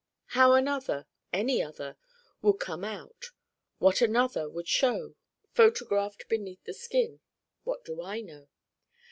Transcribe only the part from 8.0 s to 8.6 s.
I know?